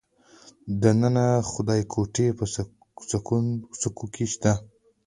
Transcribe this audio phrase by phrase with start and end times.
[0.81, 2.45] د ننه خدایګوټې په
[3.81, 4.53] سکو کې شته